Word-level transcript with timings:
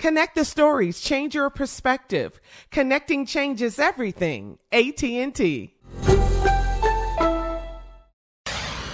Connect 0.00 0.34
the 0.34 0.46
stories, 0.46 0.98
change 1.02 1.34
your 1.34 1.50
perspective. 1.50 2.40
Connecting 2.70 3.26
changes 3.26 3.78
everything. 3.78 4.58
AT&T. 4.72 5.74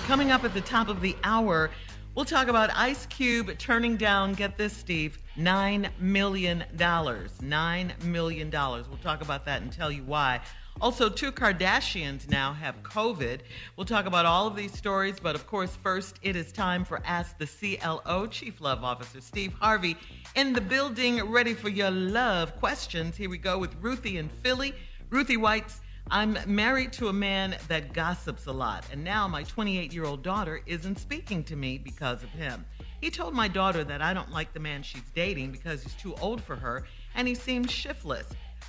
Coming 0.08 0.32
up 0.32 0.42
at 0.42 0.52
the 0.52 0.60
top 0.62 0.88
of 0.88 1.00
the 1.00 1.14
hour, 1.22 1.70
we'll 2.16 2.24
talk 2.24 2.48
about 2.48 2.70
Ice 2.74 3.06
Cube 3.06 3.56
turning 3.56 3.96
down, 3.96 4.32
get 4.32 4.58
this, 4.58 4.76
Steve, 4.76 5.20
$9 5.36 5.90
million. 6.00 6.64
$9 6.76 8.02
million. 8.02 8.50
We'll 8.50 8.98
talk 9.00 9.22
about 9.22 9.44
that 9.44 9.62
and 9.62 9.70
tell 9.70 9.92
you 9.92 10.02
why. 10.02 10.40
Also, 10.78 11.08
two 11.08 11.32
Kardashians 11.32 12.28
now 12.28 12.52
have 12.52 12.82
COVID. 12.82 13.40
We'll 13.76 13.86
talk 13.86 14.04
about 14.04 14.26
all 14.26 14.46
of 14.46 14.56
these 14.56 14.76
stories, 14.76 15.16
but 15.18 15.34
of 15.34 15.46
course, 15.46 15.74
first 15.74 16.18
it 16.20 16.36
is 16.36 16.52
time 16.52 16.84
for 16.84 17.00
Ask 17.06 17.38
the 17.38 17.46
CLO, 17.46 18.26
Chief 18.26 18.60
Love 18.60 18.84
Officer 18.84 19.22
Steve 19.22 19.54
Harvey, 19.54 19.96
in 20.34 20.52
the 20.52 20.60
building, 20.60 21.24
ready 21.30 21.54
for 21.54 21.70
your 21.70 21.90
love 21.90 22.54
questions. 22.58 23.16
Here 23.16 23.30
we 23.30 23.38
go 23.38 23.58
with 23.58 23.74
Ruthie 23.80 24.18
in 24.18 24.28
Philly. 24.42 24.74
Ruthie 25.08 25.38
White's 25.38 25.80
I'm 26.08 26.38
married 26.46 26.92
to 26.94 27.08
a 27.08 27.12
man 27.12 27.56
that 27.66 27.92
gossips 27.92 28.46
a 28.46 28.52
lot, 28.52 28.84
and 28.92 29.02
now 29.02 29.26
my 29.26 29.42
28 29.42 29.92
year 29.92 30.04
old 30.04 30.22
daughter 30.22 30.60
isn't 30.66 31.00
speaking 31.00 31.42
to 31.44 31.56
me 31.56 31.78
because 31.78 32.22
of 32.22 32.28
him. 32.30 32.64
He 33.00 33.10
told 33.10 33.34
my 33.34 33.48
daughter 33.48 33.82
that 33.82 34.02
I 34.02 34.14
don't 34.14 34.30
like 34.30 34.52
the 34.52 34.60
man 34.60 34.82
she's 34.82 35.02
dating 35.14 35.50
because 35.50 35.82
he's 35.82 35.94
too 35.94 36.14
old 36.20 36.42
for 36.42 36.54
her 36.54 36.84
and 37.16 37.26
he 37.26 37.34
seems 37.34 37.72
shiftless. 37.72 38.26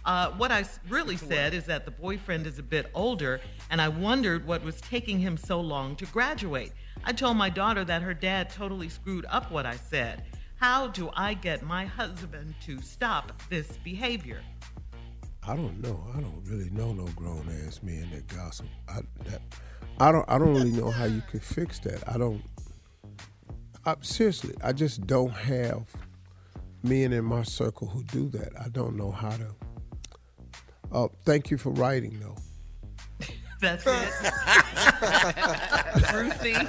Uh, 0.08 0.32
what 0.38 0.54
I 0.54 0.64
really 0.88 1.18
said 1.18 1.54
is 1.54 1.66
that 1.66 1.84
the 1.84 1.92
boyfriend 1.92 2.48
is 2.48 2.60
a 2.60 2.64
bit 2.64 2.90
older, 2.94 3.42
and 3.70 3.82
I 3.82 3.90
wondered 3.90 4.48
what 4.48 4.64
was 4.64 4.80
taking 4.80 5.20
him 5.20 5.36
so 5.36 5.60
long 5.60 5.98
to 5.98 6.06
graduate. 6.06 6.72
I 7.04 7.12
told 7.12 7.36
my 7.36 7.50
daughter 7.50 7.84
that 7.84 8.02
her 8.02 8.14
dad 8.14 8.50
totally 8.50 8.88
screwed 8.88 9.26
up 9.28 9.52
what 9.52 9.66
I 9.66 9.76
said. 9.76 10.24
How 10.56 10.88
do 10.88 11.10
I 11.14 11.34
get 11.34 11.62
my 11.62 11.86
husband 11.86 12.56
to 12.62 12.82
stop 12.82 13.34
this 13.50 13.78
behavior? 13.84 14.40
I 15.46 15.58
don't 15.58 15.82
know. 15.82 16.02
I 16.16 16.22
don't 16.22 16.42
really 16.46 16.70
know 16.70 16.94
no 16.94 17.08
grown 17.08 17.46
ass 17.66 17.84
men 17.84 18.10
that 18.14 18.28
gossip. 18.28 18.68
I 18.88 19.02
that 19.26 19.42
I 20.00 20.14
don't. 20.14 20.26
I 20.30 20.38
don't 20.38 20.54
really 20.54 20.72
know 20.72 20.90
how 20.90 21.06
you 21.06 21.22
could 21.30 21.44
fix 21.44 21.80
that. 21.80 22.08
I 22.08 22.18
don't. 22.18 22.42
I, 23.86 23.96
seriously, 24.00 24.56
I 24.64 24.72
just 24.72 25.06
don't 25.06 25.34
have 25.34 25.86
men 26.82 27.12
in 27.12 27.26
my 27.26 27.44
circle 27.44 27.90
who 27.90 28.04
do 28.04 28.30
that. 28.30 28.54
I 28.58 28.70
don't 28.70 28.96
know 28.96 29.12
how 29.12 29.32
to. 29.32 29.54
Uh, 30.92 31.08
thank 31.26 31.52
you 31.52 31.58
for 31.58 31.72
writing, 31.72 32.20
though. 32.20 32.36
That's 33.62 33.86
it. 33.88 33.94
Ruthie. 36.14 36.56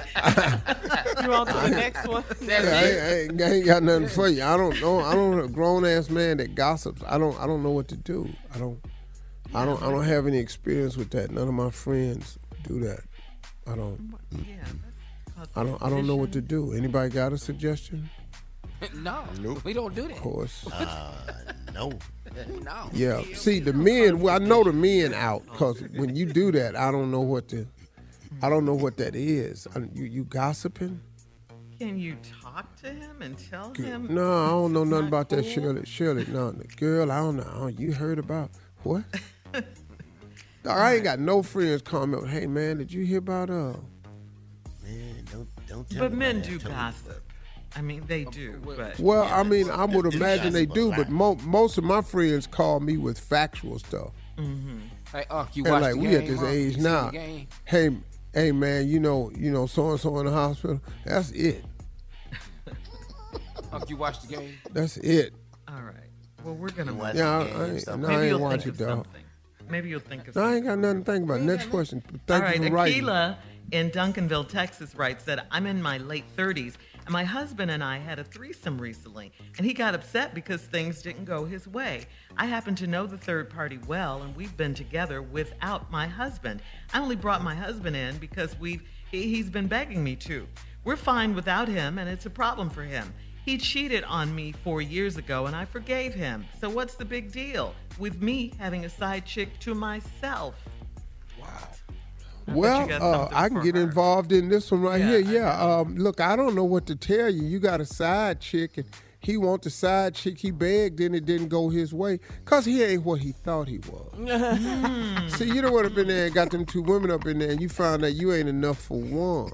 You 1.22 1.32
on 1.32 1.46
to 1.46 1.52
the 1.52 1.70
next 1.70 2.06
one? 2.06 2.22
I, 2.42 3.24
ain't, 3.24 3.42
I 3.42 3.44
ain't 3.46 3.66
got 3.66 3.82
nothing 3.82 4.08
for 4.08 4.28
you. 4.28 4.42
I 4.42 4.56
don't 4.56 4.80
know. 4.80 5.00
I 5.00 5.14
don't 5.14 5.40
a 5.40 5.48
grown 5.48 5.84
ass 5.84 6.10
man 6.10 6.36
that 6.36 6.54
gossips. 6.54 7.02
I 7.06 7.18
don't. 7.18 7.38
I 7.40 7.46
don't 7.46 7.62
know 7.62 7.70
what 7.70 7.88
to 7.88 7.96
do. 7.96 8.28
I 8.54 8.58
don't. 8.58 8.78
I 9.54 9.64
don't. 9.64 9.82
I 9.82 9.90
don't 9.90 10.04
have 10.04 10.26
any 10.26 10.38
experience 10.38 10.96
with 10.96 11.10
that. 11.10 11.32
None 11.32 11.48
of 11.48 11.54
my 11.54 11.70
friends 11.70 12.38
do 12.62 12.78
that. 12.80 13.00
I 13.66 13.74
don't. 13.74 14.14
Yeah. 14.46 14.64
I 15.56 15.64
don't. 15.64 15.82
I 15.82 15.90
don't 15.90 16.06
know 16.06 16.16
what 16.16 16.32
to 16.32 16.40
do. 16.40 16.72
Anybody 16.72 17.10
got 17.10 17.32
a 17.32 17.38
suggestion? 17.38 18.08
no, 18.94 19.24
nope. 19.40 19.64
we 19.64 19.72
don't 19.72 19.94
do 19.94 20.02
that. 20.02 20.12
Of 20.12 20.22
course. 20.22 20.66
Uh, 20.72 21.12
no. 21.74 21.90
No. 22.62 22.90
Yeah. 22.92 23.22
See, 23.34 23.60
the 23.60 23.72
men. 23.72 24.20
Well, 24.20 24.34
I 24.34 24.38
know 24.38 24.62
the 24.64 24.72
men 24.72 25.14
out 25.14 25.44
because 25.46 25.80
when 25.96 26.14
you 26.16 26.26
do 26.26 26.52
that, 26.52 26.76
I 26.76 26.90
don't 26.90 27.10
know 27.10 27.20
what 27.20 27.48
to. 27.48 27.66
I 28.42 28.48
don't 28.48 28.64
know 28.64 28.74
what 28.74 28.96
that 28.98 29.14
is. 29.16 29.66
I, 29.74 29.80
you 29.94 30.04
you 30.04 30.24
gossiping? 30.24 31.00
Can 31.78 31.98
you 31.98 32.16
talk 32.42 32.74
to 32.82 32.88
him 32.90 33.22
and 33.22 33.38
tell 33.38 33.72
him? 33.74 34.08
No, 34.12 34.44
I 34.44 34.48
don't 34.48 34.72
know 34.72 34.82
nothing 34.84 35.04
not 35.04 35.08
about 35.08 35.28
that. 35.30 35.44
Shirley. 35.44 35.84
Shirley, 35.86 36.26
no, 36.26 36.50
the 36.50 36.64
girl, 36.66 37.12
I 37.12 37.18
don't 37.18 37.36
know. 37.36 37.46
I 37.48 37.58
don't- 37.58 37.78
You 37.78 37.92
heard 37.92 38.18
about 38.18 38.50
what? 38.82 39.04
I 40.66 40.94
ain't 40.96 41.04
got 41.04 41.18
no 41.20 41.42
friends 41.42 41.82
comment. 41.82 42.28
Hey 42.28 42.46
man, 42.46 42.78
did 42.78 42.92
you 42.92 43.04
hear 43.04 43.18
about 43.18 43.48
uh? 43.48 43.74
Man, 44.84 45.24
don't 45.32 45.48
don't 45.68 45.88
tell 45.88 46.00
But 46.00 46.12
me 46.12 46.18
men 46.18 46.40
do 46.42 46.58
Tell 46.58 46.70
me. 46.70 46.76
gossip. 46.76 47.27
I 47.76 47.82
mean, 47.82 48.02
they 48.06 48.24
do. 48.24 48.60
But 48.64 48.98
Well, 48.98 49.24
I 49.24 49.42
mean, 49.42 49.70
I 49.70 49.84
would 49.84 50.06
It's 50.06 50.16
imagine 50.16 50.52
they 50.52 50.66
do, 50.66 50.88
lot. 50.88 50.96
but 50.96 51.08
mo- 51.10 51.38
most 51.44 51.78
of 51.78 51.84
my 51.84 52.00
friends 52.02 52.46
call 52.46 52.80
me 52.80 52.96
with 52.96 53.18
factual 53.18 53.78
stuff. 53.78 54.10
Mm-hmm. 54.38 54.78
Hey, 55.12 55.24
Unc, 55.30 55.54
you 55.56 55.64
watch 55.64 55.82
like 55.82 55.94
the 55.94 55.98
we 56.00 56.06
game, 56.08 56.20
at 56.22 56.26
this 56.26 56.38
Unc? 56.40 56.48
Age 56.48 56.76
now. 56.78 57.10
the? 57.10 57.46
Hey, 57.64 57.96
hey 58.34 58.52
man, 58.52 58.88
you 58.88 59.00
know, 59.00 59.30
you 59.36 59.50
know, 59.50 59.66
so 59.66 59.90
and 59.90 60.00
so 60.00 60.18
in 60.18 60.26
the 60.26 60.32
hospital. 60.32 60.80
That's 61.04 61.30
it. 61.32 61.64
Unc, 62.66 62.76
Unc, 63.72 63.90
you 63.90 63.96
watch 63.96 64.20
the 64.22 64.34
game? 64.36 64.54
That's 64.72 64.96
it. 64.98 65.34
All 65.66 65.82
right. 65.82 65.94
Well, 66.44 66.54
we're 66.54 66.70
gonna. 66.70 66.94
Watch 66.94 67.16
Yeah, 67.16 67.38
the 67.38 67.44
I, 67.44 67.46
game, 67.48 67.60
I 67.60 67.64
ain't, 67.70 67.80
stop 67.82 67.98
no, 67.98 68.08
Maybe 68.08 68.14
I 68.16 68.20
ain't 68.22 68.30
you'll 68.30 68.40
watch 68.40 68.66
it, 68.66 68.68
of 68.70 68.78
dog. 68.78 68.88
something. 68.88 69.22
Maybe 69.68 69.88
you'll 69.90 70.00
think 70.00 70.28
of 70.28 70.36
No, 70.36 70.42
I 70.44 70.54
ain't 70.56 70.64
got 70.64 70.78
nothing 70.78 71.04
to 71.04 71.12
think 71.12 71.24
about. 71.24 71.40
Next 71.42 71.66
question. 71.68 72.02
Thank 72.26 72.42
All 72.42 72.48
right, 72.48 72.60
you 72.62 72.68
for 72.68 72.74
writing. 72.74 73.02
Akila 73.04 73.36
in 73.72 73.90
Duncanville, 73.90 74.48
Texas 74.48 74.94
writes 74.94 75.24
that 75.24 75.46
I'm 75.50 75.66
in 75.66 75.82
my 75.82 75.98
late 75.98 76.24
30s 76.36 76.74
and 76.97 76.97
my 77.10 77.24
husband 77.24 77.70
and 77.70 77.82
I 77.82 77.98
had 77.98 78.18
a 78.18 78.24
threesome 78.24 78.78
recently 78.80 79.32
and 79.56 79.66
he 79.66 79.72
got 79.72 79.94
upset 79.94 80.34
because 80.34 80.62
things 80.62 81.02
didn't 81.02 81.24
go 81.24 81.44
his 81.44 81.66
way. 81.66 82.06
I 82.36 82.46
happen 82.46 82.74
to 82.76 82.86
know 82.86 83.06
the 83.06 83.18
third 83.18 83.50
party 83.50 83.78
well 83.86 84.22
and 84.22 84.34
we've 84.36 84.56
been 84.56 84.74
together 84.74 85.22
without 85.22 85.90
my 85.90 86.06
husband. 86.06 86.60
I 86.92 87.00
only 87.00 87.16
brought 87.16 87.42
my 87.42 87.54
husband 87.54 87.96
in 87.96 88.18
because 88.18 88.58
we've 88.58 88.82
he- 89.10 89.34
he's 89.34 89.48
been 89.48 89.68
begging 89.68 90.04
me 90.04 90.16
to. 90.16 90.46
We're 90.84 90.96
fine 90.96 91.34
without 91.34 91.68
him 91.68 91.98
and 91.98 92.08
it's 92.08 92.26
a 92.26 92.30
problem 92.30 92.68
for 92.68 92.82
him. 92.82 93.12
He 93.44 93.56
cheated 93.56 94.04
on 94.04 94.34
me 94.34 94.52
four 94.52 94.82
years 94.82 95.16
ago 95.16 95.46
and 95.46 95.56
I 95.56 95.64
forgave 95.64 96.12
him. 96.14 96.44
So 96.60 96.68
what's 96.68 96.94
the 96.96 97.04
big 97.04 97.32
deal 97.32 97.74
with 97.98 98.20
me 98.20 98.52
having 98.58 98.84
a 98.84 98.88
side 98.90 99.24
chick 99.24 99.58
to 99.60 99.74
myself? 99.74 100.54
Well, 102.54 102.88
uh, 103.02 103.28
I 103.32 103.48
can 103.48 103.62
get 103.62 103.74
her. 103.74 103.80
involved 103.82 104.32
in 104.32 104.48
this 104.48 104.70
one 104.70 104.82
right 104.82 105.00
Yeah, 105.00 105.18
here. 105.18 105.20
Yeah. 105.20 105.60
Um, 105.62 105.96
look, 105.96 106.20
I 106.20 106.36
don't 106.36 106.54
know 106.54 106.64
what 106.64 106.86
to 106.86 106.96
tell 106.96 107.28
you. 107.30 107.42
You 107.42 107.58
got 107.58 107.80
a 107.80 107.84
side 107.86 108.40
chick, 108.40 108.76
and 108.78 108.86
he 109.20 109.36
want 109.36 109.62
the 109.62 109.70
side 109.70 110.14
chick. 110.14 110.38
He 110.38 110.50
begged, 110.50 111.00
and 111.00 111.14
it 111.14 111.24
didn't 111.26 111.48
go 111.48 111.68
his 111.68 111.92
way, 111.92 112.20
cause 112.44 112.64
he 112.64 112.82
ain't 112.82 113.04
what 113.04 113.20
he 113.20 113.32
thought 113.32 113.68
he 113.68 113.78
was. 113.78 115.32
See, 115.38 115.46
you 115.46 115.60
don't 115.60 115.72
want 115.72 115.88
to 115.88 115.94
been 115.94 116.08
there 116.08 116.26
and 116.26 116.34
got 116.34 116.50
them 116.50 116.64
two 116.64 116.82
women 116.82 117.10
up 117.10 117.26
in 117.26 117.38
there, 117.38 117.50
and 117.50 117.60
you 117.60 117.68
found 117.68 118.04
out 118.04 118.14
you 118.14 118.32
ain't 118.32 118.48
enough 118.48 118.78
for 118.78 118.98
one. 119.00 119.52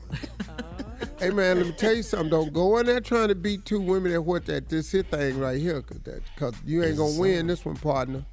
hey 1.19 1.31
man, 1.31 1.57
let 1.59 1.67
me 1.67 1.73
tell 1.73 1.95
you 1.95 2.03
something. 2.03 2.29
Don't 2.31 2.53
go 2.53 2.77
in 2.79 2.87
there 2.87 3.01
trying 3.01 3.29
to 3.29 3.35
beat 3.35 3.65
two 3.65 3.81
women 3.81 4.13
at 4.13 4.25
what 4.25 4.45
that 4.47 4.69
this 4.69 4.93
here 4.93 5.03
thing 5.03 5.39
right 5.39 5.61
here, 5.61 5.81
cause 5.83 6.01
that, 6.05 6.21
cause 6.37 6.55
you 6.65 6.85
ain't 6.85 6.97
gonna 6.99 7.19
win 7.19 7.47
this 7.47 7.65
one, 7.65 7.77
partner. 7.77 8.25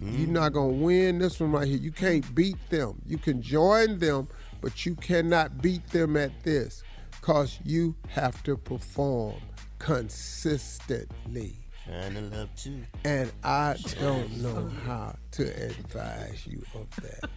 You're 0.00 0.28
not 0.28 0.52
gonna 0.52 0.68
win 0.68 1.18
this 1.18 1.40
one 1.40 1.52
right 1.52 1.66
here. 1.66 1.78
You 1.78 1.92
can't 1.92 2.34
beat 2.34 2.58
them. 2.70 3.00
You 3.06 3.16
can 3.16 3.40
join 3.40 3.98
them, 3.98 4.28
but 4.60 4.84
you 4.84 4.94
cannot 4.96 5.62
beat 5.62 5.86
them 5.90 6.16
at 6.16 6.42
this, 6.44 6.82
cause 7.22 7.58
you 7.64 7.94
have 8.08 8.42
to 8.42 8.56
perform 8.56 9.36
consistently. 9.78 11.56
Trying 11.86 12.14
to 12.14 12.20
love 12.36 12.48
too. 12.56 12.82
And 13.04 13.30
I 13.44 13.76
don't 14.00 14.30
know 14.42 14.70
how 14.86 15.16
to 15.32 15.42
advise 15.64 16.46
you 16.46 16.62
of 16.74 16.86
that. 17.02 17.30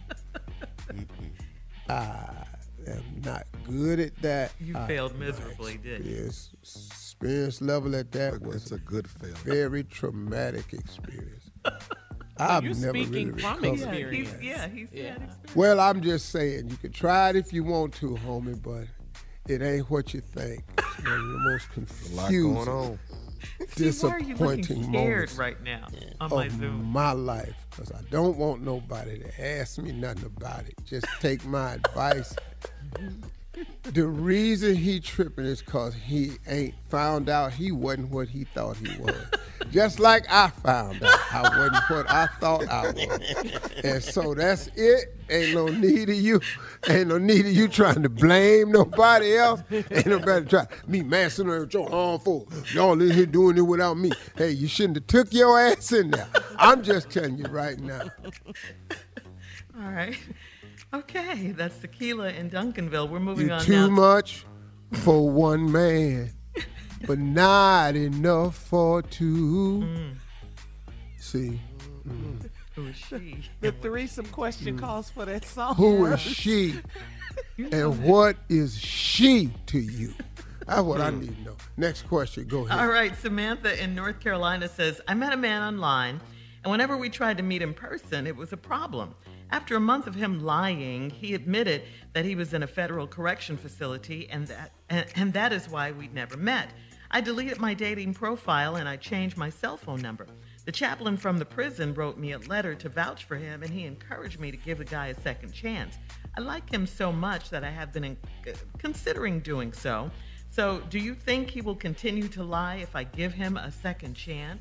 I 1.88 2.44
am 2.86 3.02
not 3.24 3.46
good 3.66 4.00
at 4.00 4.16
that. 4.22 4.52
You 4.60 4.76
I- 4.76 4.86
failed 4.86 5.18
miserably, 5.18 5.76
didn't 5.78 6.06
you? 6.06 6.24
Yes, 6.24 6.50
experience 6.62 7.60
level 7.62 7.94
at 7.96 8.12
that 8.12 8.40
was 8.42 8.62
It's 8.64 8.72
a 8.72 8.78
good 8.78 9.08
fail. 9.08 9.34
very 9.44 9.84
traumatic 9.84 10.72
experience. 10.72 11.50
I've 12.40 12.64
you're 12.64 12.74
never 12.74 12.90
speaking 13.04 13.28
really 13.32 13.42
from 13.42 13.62
recovered. 13.62 13.78
Yeah, 13.80 14.10
he's, 14.10 14.34
yeah, 14.42 14.68
he's 14.68 14.92
Yeah. 14.92 15.02
had 15.12 15.22
experience. 15.22 15.54
Well, 15.56 15.80
I'm 15.80 16.00
just 16.02 16.28
saying, 16.30 16.68
you 16.70 16.76
can 16.76 16.92
try 16.92 17.30
it 17.30 17.36
if 17.36 17.52
you 17.52 17.64
want 17.64 17.94
to, 17.94 18.10
homie, 18.26 18.60
but 18.62 18.84
it 19.52 19.62
ain't 19.62 19.90
what 19.90 20.12
you 20.14 20.20
think. 20.20 20.64
It's 20.78 20.98
one 21.04 21.12
of 21.12 21.20
the 21.20 21.38
most 21.38 21.66
A 21.72 21.76
going 21.76 21.86
confusing, 21.86 22.68
on. 22.68 22.98
See, 23.68 23.84
why 24.08 24.18
you 24.18 24.34
looking 24.36 24.62
disappointing 24.64 24.82
scared 24.82 24.92
moments 24.92 25.34
right 25.36 25.62
now 25.62 25.86
on 26.20 26.30
my 26.30 26.46
of 26.46 26.52
Zoom? 26.52 26.84
my 26.86 27.12
life 27.12 27.54
because 27.70 27.92
I 27.92 28.00
don't 28.10 28.36
want 28.36 28.62
nobody 28.62 29.20
to 29.20 29.58
ask 29.60 29.78
me 29.78 29.92
nothing 29.92 30.24
about 30.24 30.66
it. 30.66 30.74
Just 30.84 31.06
take 31.20 31.44
my 31.44 31.74
advice. 31.74 32.34
The 33.84 34.06
reason 34.06 34.74
he 34.74 34.98
tripping 35.00 35.44
is 35.44 35.62
because 35.62 35.94
he 35.94 36.32
ain't 36.48 36.74
found 36.88 37.28
out 37.28 37.52
he 37.52 37.70
wasn't 37.72 38.10
what 38.10 38.28
he 38.28 38.44
thought 38.44 38.76
he 38.76 38.96
was. 39.00 39.14
Just 39.70 40.00
like 40.00 40.24
I 40.30 40.48
found 40.48 41.02
out 41.02 41.18
I 41.32 41.42
wasn't 41.42 41.90
what 41.90 42.10
I 42.10 42.26
thought 42.40 42.68
I 42.68 42.90
was. 42.90 43.20
And 43.84 44.02
so 44.02 44.34
that's 44.34 44.68
it. 44.74 45.14
Ain't 45.30 45.54
no 45.54 45.66
need 45.68 46.08
of 46.08 46.14
you. 46.14 46.40
Ain't 46.88 47.08
no 47.08 47.18
need 47.18 47.44
of 47.46 47.52
you 47.52 47.68
trying 47.68 48.02
to 48.02 48.08
blame 48.08 48.72
nobody 48.72 49.36
else. 49.36 49.62
Ain't 49.70 50.06
nobody 50.06 50.46
try 50.46 50.66
me 50.86 51.02
messing 51.02 51.48
with 51.48 51.74
your 51.74 51.88
harmful. 51.88 52.48
Y'all 52.72 53.00
in 53.00 53.10
here 53.10 53.26
doing 53.26 53.58
it 53.58 53.62
without 53.62 53.98
me. 53.98 54.10
Hey, 54.36 54.52
you 54.52 54.68
shouldn't 54.68 54.96
have 54.96 55.06
took 55.06 55.32
your 55.34 55.58
ass 55.60 55.92
in 55.92 56.12
there. 56.12 56.28
I'm 56.56 56.82
just 56.82 57.10
telling 57.10 57.36
you 57.36 57.44
right 57.46 57.78
now. 57.78 58.08
All 59.78 59.90
right. 59.90 60.16
Okay, 60.94 61.52
that's 61.52 61.78
Tequila 61.78 62.30
in 62.30 62.48
Duncanville. 62.50 63.10
We're 63.10 63.20
moving 63.20 63.48
You're 63.48 63.56
on 63.56 63.64
too 63.64 63.88
now. 63.88 63.90
much 63.90 64.46
for 64.92 65.28
one 65.28 65.70
man, 65.70 66.30
but 67.06 67.18
not 67.18 67.96
enough 67.96 68.56
for 68.56 69.02
two. 69.02 69.82
Mm. 69.84 70.14
See, 71.18 71.60
Who 72.74 72.86
is 72.86 72.96
she? 72.96 73.38
The 73.60 73.72
threesome 73.72 74.26
question 74.26 74.78
calls 74.78 75.10
for 75.10 75.24
that 75.24 75.44
song. 75.44 75.74
who 75.74 76.06
is 76.06 76.20
she, 76.20 76.80
and 77.58 78.02
what 78.04 78.36
is 78.48 78.78
she 78.78 79.50
to 79.66 79.78
you? 79.78 80.14
That's 80.66 80.82
what 80.82 81.00
I 81.00 81.10
need 81.10 81.34
to 81.36 81.42
know. 81.42 81.56
Next 81.76 82.02
question. 82.02 82.46
Go 82.46 82.66
ahead. 82.66 82.78
All 82.78 82.88
right, 82.88 83.16
Samantha 83.16 83.82
in 83.82 83.94
North 83.94 84.20
Carolina 84.20 84.68
says, 84.68 85.00
I 85.08 85.14
met 85.14 85.32
a 85.32 85.36
man 85.36 85.62
online, 85.62 86.20
and 86.62 86.70
whenever 86.70 86.96
we 86.96 87.08
tried 87.08 87.38
to 87.38 87.42
meet 87.42 87.62
in 87.62 87.72
person, 87.74 88.26
it 88.26 88.36
was 88.36 88.52
a 88.52 88.56
problem. 88.56 89.14
After 89.50 89.76
a 89.76 89.80
month 89.80 90.06
of 90.06 90.14
him 90.14 90.44
lying, 90.44 91.08
he 91.08 91.34
admitted 91.34 91.82
that 92.12 92.26
he 92.26 92.34
was 92.34 92.52
in 92.52 92.62
a 92.62 92.66
federal 92.66 93.06
correction 93.06 93.56
facility, 93.56 94.28
and 94.30 94.46
that, 94.48 94.72
and, 94.90 95.06
and 95.14 95.32
that 95.32 95.54
is 95.54 95.68
why 95.70 95.90
we'd 95.90 96.12
never 96.12 96.36
met. 96.36 96.68
I 97.10 97.20
deleted 97.20 97.58
my 97.58 97.72
dating 97.74 98.14
profile 98.14 98.76
and 98.76 98.88
I 98.88 98.96
changed 98.96 99.36
my 99.36 99.48
cell 99.48 99.76
phone 99.76 100.02
number. 100.02 100.26
The 100.66 100.72
chaplain 100.72 101.16
from 101.16 101.38
the 101.38 101.46
prison 101.46 101.94
wrote 101.94 102.18
me 102.18 102.32
a 102.32 102.38
letter 102.38 102.74
to 102.74 102.90
vouch 102.90 103.24
for 103.24 103.36
him, 103.36 103.62
and 103.62 103.72
he 103.72 103.86
encouraged 103.86 104.38
me 104.38 104.50
to 104.50 104.56
give 104.58 104.76
the 104.76 104.84
guy 104.84 105.06
a 105.06 105.20
second 105.20 105.52
chance. 105.52 105.96
I 106.36 106.42
like 106.42 106.70
him 106.70 106.86
so 106.86 107.10
much 107.10 107.48
that 107.48 107.64
I 107.64 107.70
have 107.70 107.90
been 107.90 108.04
in, 108.04 108.16
uh, 108.46 108.52
considering 108.76 109.40
doing 109.40 109.72
so. 109.72 110.10
So, 110.50 110.82
do 110.90 110.98
you 110.98 111.14
think 111.14 111.48
he 111.48 111.62
will 111.62 111.74
continue 111.74 112.28
to 112.28 112.42
lie 112.42 112.76
if 112.76 112.94
I 112.94 113.04
give 113.04 113.32
him 113.32 113.56
a 113.56 113.72
second 113.72 114.12
chance? 114.12 114.60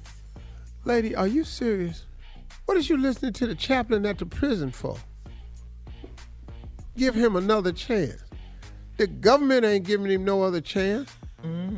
Lady, 0.85 1.13
are 1.13 1.27
you 1.27 1.43
serious? 1.43 2.05
What 2.65 2.77
is 2.77 2.89
you 2.89 2.97
listening 2.97 3.33
to 3.33 3.47
the 3.47 3.55
chaplain 3.55 4.05
at 4.05 4.17
the 4.17 4.25
prison 4.25 4.71
for? 4.71 4.97
Give 6.95 7.15
him 7.15 7.35
another 7.35 7.73
chance. 7.73 8.23
The 8.95 9.07
government 9.07 9.65
ain't 9.65 9.85
giving 9.85 10.09
him 10.09 10.23
no 10.23 10.41
other 10.41 10.61
chance. 10.61 11.11
Mm-hmm. 11.43 11.76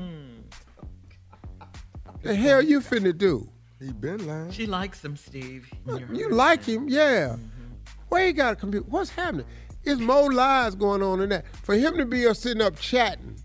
The 2.21 2.35
hell 2.35 2.61
you 2.61 2.81
finna 2.81 3.17
do? 3.17 3.49
He 3.79 3.93
been 3.93 4.27
lying. 4.27 4.51
She 4.51 4.65
likes 4.65 5.03
him, 5.03 5.15
Steve. 5.15 5.69
You're 5.87 6.13
You 6.13 6.29
like 6.29 6.65
him, 6.65 6.89
yeah. 6.89 7.29
Mm-hmm. 7.29 7.73
Where 8.09 8.27
he 8.27 8.33
got 8.33 8.53
a 8.53 8.55
computer? 8.55 8.85
What's 8.89 9.09
happening? 9.09 9.45
There's 9.83 9.99
more 9.99 10.31
lies 10.31 10.75
going 10.75 11.01
on 11.01 11.19
than 11.19 11.29
that. 11.29 11.45
For 11.63 11.75
him 11.75 11.97
to 11.97 12.05
be 12.05 12.27
up 12.27 12.35
sitting 12.35 12.61
up 12.61 12.77
chatting, 12.77 13.39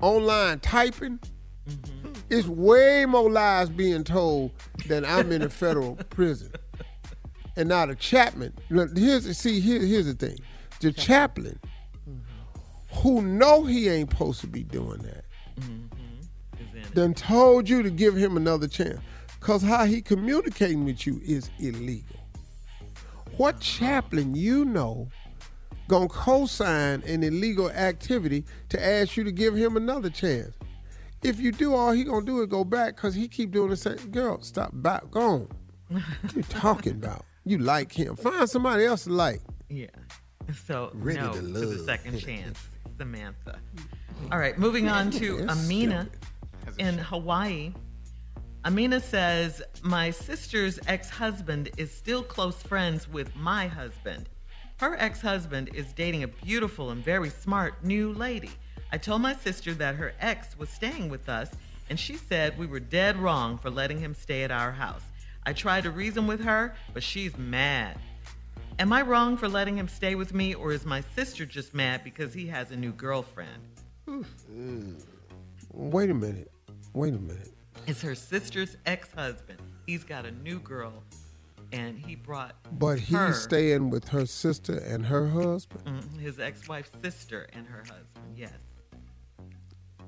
online 0.00 0.60
typing, 0.60 1.18
mm-hmm. 1.68 2.12
it's 2.28 2.46
way 2.46 3.06
more 3.06 3.28
lies 3.28 3.68
being 3.68 4.04
told 4.04 4.52
than 4.86 5.04
I'm 5.04 5.32
in 5.32 5.42
a 5.42 5.50
federal 5.50 5.96
prison. 6.10 6.52
And 7.56 7.68
now 7.68 7.86
the 7.86 7.96
chaplain, 7.96 8.52
look, 8.70 8.96
here's 8.96 9.36
see 9.36 9.58
here, 9.58 9.80
here's 9.80 10.06
the 10.06 10.14
thing. 10.14 10.38
The 10.80 10.92
chaplain 10.92 11.58
mm-hmm. 12.08 12.98
who 13.00 13.22
know 13.22 13.64
he 13.64 13.88
ain't 13.88 14.10
supposed 14.10 14.40
to 14.42 14.46
be 14.46 14.62
doing 14.62 15.02
that, 15.02 15.24
in 15.56 15.62
it. 15.62 15.89
Done 16.94 17.14
told 17.14 17.68
you 17.68 17.82
to 17.82 17.90
give 17.90 18.16
him 18.16 18.36
another 18.36 18.68
chance. 18.68 19.00
Cause 19.40 19.62
how 19.62 19.84
he 19.84 20.02
communicating 20.02 20.84
with 20.84 21.06
you 21.06 21.20
is 21.24 21.50
illegal. 21.58 22.16
What 23.36 23.58
chaplain 23.60 24.34
you 24.34 24.66
know 24.66 25.08
gonna 25.88 26.08
co-sign 26.08 27.02
an 27.06 27.22
illegal 27.22 27.70
activity 27.70 28.44
to 28.68 28.84
ask 28.84 29.16
you 29.16 29.24
to 29.24 29.32
give 29.32 29.56
him 29.56 29.76
another 29.76 30.10
chance? 30.10 30.54
If 31.22 31.40
you 31.40 31.52
do, 31.52 31.74
all 31.74 31.92
he 31.92 32.04
gonna 32.04 32.24
do 32.24 32.42
is 32.42 32.48
go 32.48 32.64
back 32.64 32.96
because 32.96 33.14
he 33.14 33.28
keep 33.28 33.50
doing 33.50 33.70
the 33.70 33.76
same. 33.76 33.96
Girl, 34.10 34.40
stop 34.42 34.70
back, 34.74 35.10
go 35.10 35.20
on. 35.20 35.48
What 35.88 36.36
you 36.36 36.42
talking 36.42 36.92
about? 36.92 37.24
You 37.44 37.58
like 37.58 37.92
him? 37.92 38.16
Find 38.16 38.48
somebody 38.48 38.84
else 38.84 39.04
to 39.04 39.10
like. 39.10 39.40
Yeah. 39.68 39.86
So, 40.66 40.90
Ready 40.94 41.20
no 41.20 41.32
to 41.32 41.40
to, 41.40 41.46
the 41.46 41.84
second 41.84 42.18
chance, 42.18 42.58
Samantha. 42.98 43.58
All 44.30 44.38
right, 44.38 44.58
moving 44.58 44.88
on 44.88 45.10
to 45.12 45.48
Amina 45.48 46.08
in 46.78 46.98
Hawaii. 46.98 47.72
Amina 48.64 49.00
says, 49.00 49.62
My 49.82 50.10
sister's 50.10 50.78
ex 50.86 51.08
husband 51.08 51.70
is 51.76 51.90
still 51.90 52.22
close 52.22 52.62
friends 52.62 53.08
with 53.08 53.34
my 53.36 53.66
husband. 53.66 54.28
Her 54.78 54.96
ex 54.98 55.20
husband 55.20 55.70
is 55.74 55.92
dating 55.92 56.22
a 56.22 56.28
beautiful 56.28 56.90
and 56.90 57.04
very 57.04 57.30
smart 57.30 57.84
new 57.84 58.12
lady. 58.12 58.50
I 58.92 58.98
told 58.98 59.22
my 59.22 59.34
sister 59.34 59.72
that 59.74 59.96
her 59.96 60.12
ex 60.20 60.58
was 60.58 60.68
staying 60.68 61.08
with 61.08 61.28
us, 61.28 61.50
and 61.88 61.98
she 61.98 62.16
said 62.16 62.58
we 62.58 62.66
were 62.66 62.80
dead 62.80 63.16
wrong 63.16 63.58
for 63.58 63.70
letting 63.70 63.98
him 63.98 64.14
stay 64.14 64.42
at 64.42 64.50
our 64.50 64.72
house. 64.72 65.02
I 65.44 65.52
tried 65.52 65.84
to 65.84 65.90
reason 65.90 66.26
with 66.26 66.42
her, 66.44 66.74
but 66.92 67.02
she's 67.02 67.36
mad. 67.38 67.98
Am 68.78 68.92
I 68.92 69.02
wrong 69.02 69.36
for 69.36 69.48
letting 69.48 69.76
him 69.76 69.88
stay 69.88 70.14
with 70.14 70.32
me, 70.32 70.54
or 70.54 70.72
is 70.72 70.86
my 70.86 71.02
sister 71.14 71.44
just 71.44 71.74
mad 71.74 72.02
because 72.02 72.32
he 72.32 72.46
has 72.46 72.70
a 72.70 72.76
new 72.76 72.92
girlfriend? 72.92 73.62
Wait 75.72 76.10
a 76.10 76.14
minute. 76.14 76.50
Wait 76.92 77.14
a 77.14 77.18
minute. 77.18 77.52
It's 77.86 78.02
her 78.02 78.14
sister's 78.14 78.76
ex-husband. 78.86 79.58
He's 79.86 80.04
got 80.04 80.26
a 80.26 80.30
new 80.30 80.58
girl, 80.60 81.02
and 81.72 81.98
he 81.98 82.14
brought 82.14 82.56
But 82.78 82.98
he's 82.98 83.16
her, 83.16 83.32
staying 83.32 83.90
with 83.90 84.08
her 84.08 84.26
sister 84.26 84.76
and 84.78 85.06
her 85.06 85.28
husband. 85.28 85.84
Mhm, 85.84 86.18
his 86.20 86.38
ex-wife's 86.38 86.90
sister 87.02 87.46
and 87.52 87.66
her 87.66 87.78
husband. 87.80 88.36
Yes. 88.36 88.52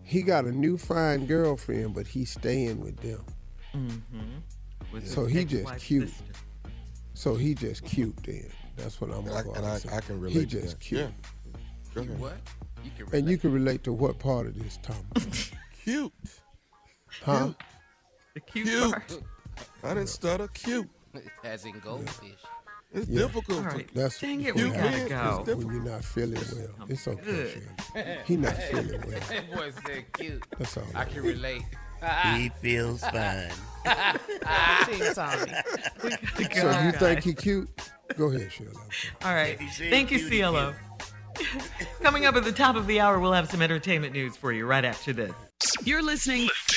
He 0.03 0.23
got 0.23 0.45
a 0.45 0.53
new 0.53 0.77
fine 0.77 1.27
girlfriend, 1.27 1.95
but 1.95 2.07
he's 2.09 2.31
staying 2.31 2.81
with 2.81 2.97
them. 2.99 3.25
With 4.93 5.09
So 5.09 5.25
he 5.27 5.45
just 5.45 5.77
cute. 5.79 6.09
sister. 6.11 6.25
So 7.15 7.37
he 7.37 7.55
just 7.55 7.85
cute 7.85 8.17
then. 8.25 8.51
That's 8.77 9.01
what 9.01 9.11
I'm 9.11 9.27
And 9.27 9.31
I, 9.31 9.41
and 9.41 9.67
I. 9.67 9.97
I 9.97 10.01
can 10.01 10.17
He 10.17 10.23
relate 10.25 10.51
to 10.51 10.61
just 10.61 10.71
that. 10.73 10.81
cute. 10.81 11.01
Yeah. 11.01 11.13
Go. 11.95 12.03
What? 12.15 12.37
You 12.85 12.91
can 13.07 13.15
And 13.17 13.29
you 13.29 13.39
can 13.39 13.53
relate 13.53 13.85
to 13.85 13.93
what 13.93 14.19
part 14.19 14.47
of 14.47 14.59
this, 14.59 14.79
Thomas? 14.83 15.51
Cute. 15.85 16.13
Huh? 17.25 17.49
The 18.35 18.41
cute, 18.41 18.67
Cute. 18.67 18.91
part. 18.93 19.19
I 19.85 19.89
didn't 19.95 20.09
stutter. 20.09 20.49
Cute. 20.49 20.89
As 21.45 21.65
in 21.65 21.79
goldfish. 21.81 22.31
It's 22.95 23.09
Yeah. 23.09 23.21
difficult. 23.23 23.59
All 23.61 23.65
right. 23.65 23.89
That's 23.95 24.21
Dang 24.21 24.43
it, 24.43 24.55
we 24.55 24.69
gotta 24.69 24.79
happens 24.81 25.47
go. 25.49 25.57
when 25.57 25.67
you're 25.73 25.83
not 25.83 26.05
feeling 26.05 26.35
well. 26.55 26.89
It's 26.89 27.09
okay, 27.09 27.23
Good. 27.95 28.19
He 28.27 28.37
not 28.37 28.55
feeling 28.57 29.01
well. 29.07 29.21
That 29.29 29.51
boy 29.55 29.73
said 29.87 30.05
cute. 30.13 30.45
That's 30.59 30.77
all. 30.77 30.85
I 30.95 30.99
right. 31.01 31.11
can 31.11 31.23
relate. 31.23 31.63
He 32.37 32.49
feels 32.61 33.01
fine. 33.01 33.49
Team 34.87 35.15
Tommy. 35.15 35.53
Go, 36.03 36.11
So 36.51 36.71
you 36.81 36.93
guys. 36.93 36.97
think 36.99 37.21
he 37.23 37.33
cute? 37.33 37.71
Go 38.19 38.27
ahead, 38.27 38.51
Shirley. 38.51 38.73
All 39.25 39.33
right. 39.35 39.57
Thank 39.79 40.11
you, 40.11 40.19
cutie 40.19 40.41
CLO. 40.41 40.75
Coming 42.03 42.27
up 42.27 42.35
at 42.35 42.43
the 42.45 42.51
top 42.53 42.75
of 42.75 42.87
the 42.89 42.99
hour, 43.01 43.21
we'll 43.21 43.33
have 43.33 43.49
some 43.49 43.63
entertainment 43.63 44.13
news 44.13 44.37
for 44.37 44.53
you 44.53 44.67
right 44.67 44.85
after 44.85 45.13
this. 45.13 45.33
You're 45.85 46.03
listening 46.03 46.49